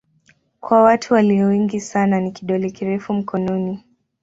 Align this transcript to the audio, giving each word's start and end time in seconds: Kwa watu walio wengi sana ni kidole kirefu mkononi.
Kwa 0.59 0.81
watu 0.83 1.13
walio 1.13 1.45
wengi 1.47 1.81
sana 1.81 2.21
ni 2.21 2.31
kidole 2.31 2.69
kirefu 2.71 3.13
mkononi. 3.13 3.83